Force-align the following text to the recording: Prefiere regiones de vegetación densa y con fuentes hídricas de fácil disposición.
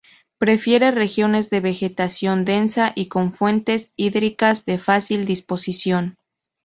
Prefiere 0.39 0.89
regiones 0.89 1.51
de 1.51 1.59
vegetación 1.59 2.43
densa 2.43 2.91
y 2.95 3.05
con 3.07 3.31
fuentes 3.31 3.91
hídricas 3.95 4.65
de 4.65 4.79
fácil 4.79 5.27
disposición. 5.27 6.15